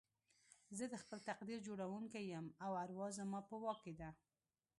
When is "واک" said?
3.63-3.79